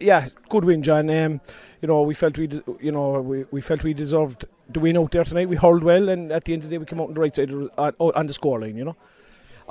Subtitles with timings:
[0.00, 1.10] Yeah, good win, John.
[1.10, 1.40] Um,
[1.80, 2.48] you know, we felt we,
[2.80, 5.48] you know, we, we felt we deserved the win out there tonight.
[5.48, 7.20] We hurled well, and at the end of the day, we came out on the
[7.20, 8.76] right side of, on, on the scoreline.
[8.76, 8.96] You know.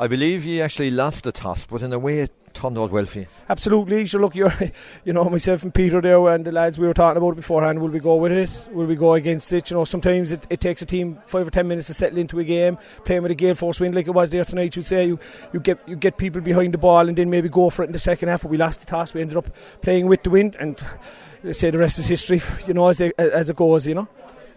[0.02, 3.06] I believe you actually lost the toss, but in a way it turned out well
[3.06, 3.28] for you.
[3.48, 4.08] Absolutely.
[4.08, 4.52] So look, you're,
[5.06, 7.80] you know, myself and Peter there and the lads we were talking about beforehand.
[7.80, 8.68] Will we go with it?
[8.74, 9.70] Will we go against it?
[9.70, 12.40] You know, sometimes it, it takes a team five or ten minutes to settle into
[12.40, 12.80] a game.
[13.06, 15.20] Playing with a gale force wind like it was there tonight, you'd say you,
[15.54, 17.92] you get you get people behind the ball and then maybe go for it in
[17.92, 18.42] the second half.
[18.42, 19.14] But we lost the toss.
[19.14, 20.84] We ended up playing with the wind, and
[21.52, 22.42] say the rest is history.
[22.68, 23.86] You know, as they, as it goes.
[23.86, 24.08] You know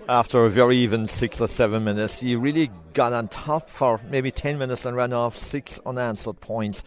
[0.09, 2.23] after a very even six or seven minutes.
[2.23, 6.85] You really got on top for maybe 10 minutes and ran off six unanswered points.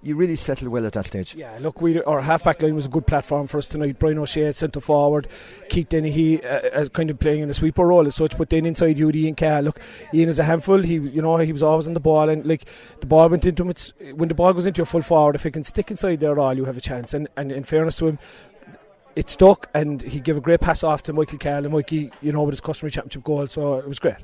[0.00, 1.34] You really settled well at that stage.
[1.34, 3.98] Yeah, look, we, our halfback line was a good platform for us tonight.
[3.98, 5.26] Brian O'Shea at centre forward,
[5.70, 8.64] Keith Dennehy uh, uh, kind of playing in a sweeper role as such, but then
[8.64, 9.60] inside you, Ian Carr.
[9.60, 9.80] Look,
[10.14, 10.80] Ian is a handful.
[10.82, 12.64] He, you know, he was always on the ball, and like
[13.00, 13.70] the ball went into him.
[13.70, 16.38] It's, when the ball goes into your full forward, if it can stick inside there,
[16.38, 17.12] all you have a chance.
[17.12, 18.18] And, and in fairness to him,
[19.18, 22.30] it stuck, and he gave a great pass off to Michael Carroll, and Mikey, you
[22.30, 24.14] know, with his customary championship goal, so it was great.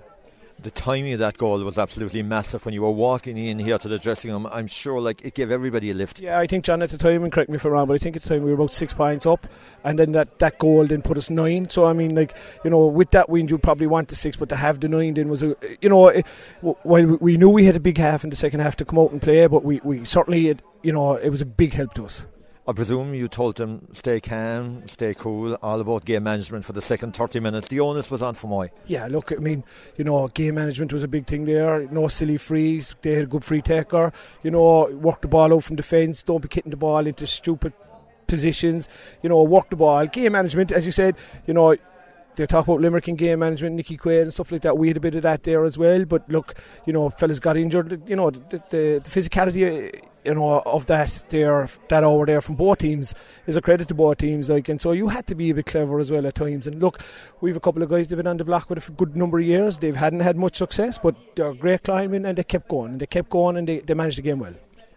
[0.63, 3.89] The timing of that goal was absolutely massive when you were walking in here to
[3.89, 4.47] the dressing room.
[4.47, 6.21] I'm sure, like, it gave everybody a lift.
[6.21, 7.99] Yeah, I think John at the time, and correct me if I'm wrong, but I
[7.99, 9.49] think at the time we were about six points up,
[9.83, 11.69] and then that, that goal then put us nine.
[11.69, 14.49] So I mean, like, you know, with that win, you'd probably want the six, but
[14.51, 16.25] to have the nine then was a, you know, it,
[16.61, 19.11] while we knew we had a big half in the second half to come out
[19.11, 22.05] and play, but we we certainly, had, you know, it was a big help to
[22.05, 22.27] us.
[22.67, 26.81] I presume you told them stay calm, stay cool, all about game management for the
[26.81, 27.69] second 30 minutes.
[27.69, 28.71] The onus was on Fermoy.
[28.87, 29.65] Yeah, look, I mean,
[29.99, 31.87] you know, game management was a big thing there.
[31.91, 32.95] No silly frees.
[33.03, 34.15] They had a good free taker.
[34.43, 36.23] You know, work the ball out from defence.
[36.23, 37.75] Don't be kicking the ball into stupid
[38.27, 38.89] positions.
[39.23, 40.07] You know, work the ball.
[40.07, 41.77] Game management, as you said, you know,
[42.37, 44.79] they talk about Limerick and game management, Nickie Quaid and stuff like that.
[44.79, 46.07] We had a bit of that there as well.
[46.07, 46.55] But look,
[46.87, 48.09] you know, fellas got injured.
[48.09, 52.55] You know, the, the, the physicality you know of that there that over there from
[52.55, 53.15] both teams
[53.47, 55.67] is a credit to both teams like and so you had to be a bit
[55.67, 56.67] clever as well at times.
[56.67, 57.01] And look
[57.41, 59.39] we've a couple of guys that have been on the block with a good number
[59.39, 59.79] of years.
[59.79, 63.07] They hadn't had much success but they're great climbing and they kept going and they
[63.07, 64.55] kept going and they, they managed the game well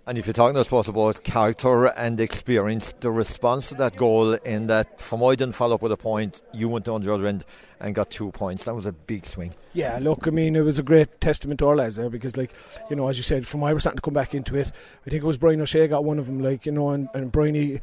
[0.07, 4.35] and if you're talking, I suppose, about character and experience, the response to that goal
[4.35, 7.43] in that Fermoy didn't follow up with a point, you went on the other end
[7.81, 8.63] and got two points.
[8.63, 9.53] That was a big swing.
[9.73, 12.53] Yeah, look, I mean, it was a great testament to our lads there because, like,
[12.89, 14.71] you know, as you said, Fermoy was starting to come back into it,
[15.05, 17.29] I think it was Brian O'Shea got one of them, like, you know, and, and
[17.29, 17.81] Brian,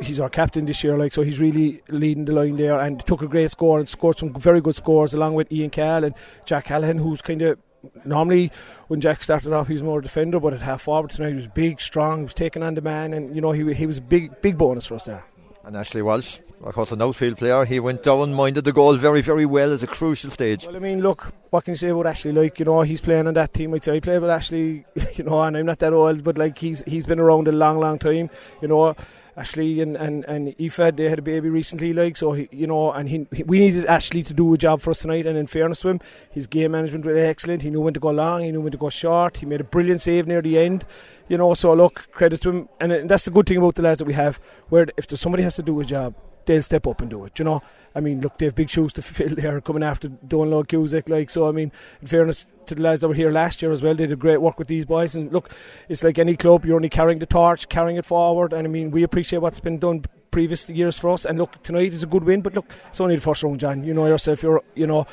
[0.00, 3.22] he's our captain this year, like, so he's really leading the line there and took
[3.22, 6.66] a great score and scored some very good scores along with Ian Cal and Jack
[6.66, 7.58] Callahan, who's kind of
[8.04, 8.50] normally
[8.88, 11.36] when Jack started off, he was more a defender, but at half forward tonight, he
[11.36, 13.98] was big, strong, he was taking on the man, and you know he he was
[13.98, 15.24] a big big bonus for us there.
[15.64, 19.20] And Ashley Walsh, of course, an outfield player, he went down, minded the goal very,
[19.20, 20.64] very well as a crucial stage.
[20.64, 22.30] Well, I mean, look, what can you say about Ashley?
[22.30, 23.74] Like, you know, he's playing on that team.
[23.74, 26.56] I'd say I play with Ashley, you know, and I'm not that old, but like
[26.56, 28.30] he's he's been around a long, long time.
[28.62, 28.94] You know,
[29.36, 32.32] Ashley and and and Aoife, they had a baby recently, like so.
[32.32, 35.00] He, you know, and he, he, we needed Ashley to do a job for us
[35.00, 35.26] tonight.
[35.26, 37.62] And in fairness to him, his game management was excellent.
[37.62, 39.36] He knew when to go long, he knew when to go short.
[39.38, 40.86] He made a brilliant save near the end.
[41.28, 42.68] You know, so look, credit to him.
[42.80, 45.56] And that's the good thing about the lads that we have, where if somebody has
[45.56, 46.14] to do a job,
[46.46, 47.38] they'll step up and do it.
[47.38, 47.62] You know,
[47.94, 51.08] I mean, look, they have big shoes to fill there coming after Donal Cusack.
[51.08, 53.82] Like, so I mean, in fairness to the lads that were here last year as
[53.82, 55.14] well, they did great work with these boys.
[55.14, 55.50] And look,
[55.88, 58.52] it's like any club, you're only carrying the torch, carrying it forward.
[58.52, 61.24] And I mean, we appreciate what's been done previous years for us.
[61.24, 63.84] And look, tonight is a good win, but look, it's only the first round, John.
[63.84, 64.42] You know yourself.
[64.42, 65.06] You're, you know,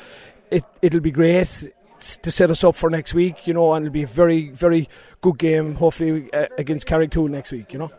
[0.50, 1.72] it it'll be great
[2.22, 4.88] to set us up for next week, you know, and it'll be a very, very
[5.22, 7.90] good game, hopefully, uh, against Carrigtwohill next week, you know.